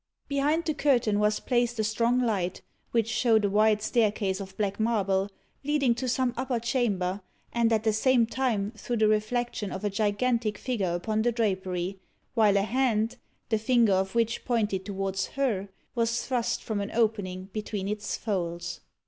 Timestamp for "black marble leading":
4.57-5.93